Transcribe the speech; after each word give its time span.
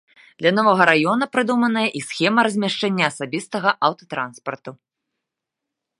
Для 0.41 0.51
новага 0.59 0.83
раёна 0.89 1.27
прадуманая 1.35 1.85
і 1.99 2.01
схема 2.07 2.41
размяшчэння 2.47 3.03
асабістага 3.11 3.69
аўтатранспарту. 3.91 4.71